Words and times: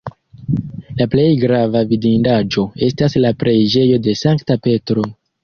La 1.01 1.05
plej 1.11 1.25
grava 1.43 1.83
vidindaĵo 1.91 2.65
estas 2.89 3.19
la 3.27 3.35
preĝejo 3.45 4.01
de 4.09 4.19
Sankta 4.25 4.61
Petro. 4.67 5.07